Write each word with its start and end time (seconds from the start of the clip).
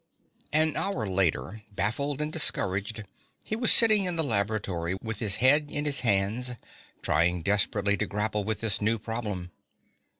An 0.51 0.75
hour 0.77 1.05
later, 1.05 1.61
baffled 1.71 2.21
and 2.23 2.33
discouraged, 2.33 3.03
he 3.43 3.55
was 3.55 3.71
sitting 3.71 4.05
in 4.05 4.15
the 4.15 4.23
laboratory 4.23 4.97
with 4.99 5.19
his 5.19 5.35
head 5.35 5.69
in 5.69 5.85
his 5.85 5.99
hands, 5.99 6.53
trying 7.03 7.43
desperately 7.43 7.95
to 7.97 8.07
grapple 8.07 8.43
with 8.43 8.61
this 8.61 8.81
new 8.81 8.97
problem. 8.97 9.51